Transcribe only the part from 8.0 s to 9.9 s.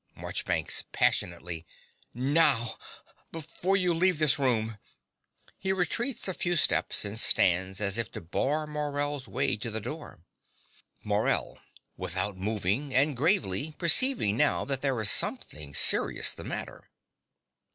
to bar Morell's way to the